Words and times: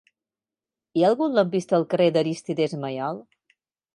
Hi 0.99 1.03
ha 1.03 1.09
algun 1.11 1.35
lampista 1.39 1.77
al 1.79 1.85
carrer 1.93 2.09
d'Arístides 2.17 2.75
Maillol? 2.87 3.21